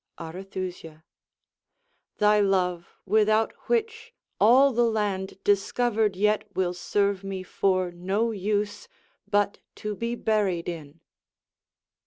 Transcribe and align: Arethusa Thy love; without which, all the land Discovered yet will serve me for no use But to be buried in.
Arethusa 0.17 1.03
Thy 2.17 2.39
love; 2.39 2.89
without 3.05 3.53
which, 3.69 4.15
all 4.39 4.73
the 4.73 4.81
land 4.87 5.37
Discovered 5.43 6.15
yet 6.15 6.43
will 6.55 6.73
serve 6.73 7.23
me 7.23 7.43
for 7.43 7.91
no 7.91 8.31
use 8.31 8.87
But 9.29 9.59
to 9.75 9.93
be 9.95 10.15
buried 10.15 10.67
in. 10.67 11.01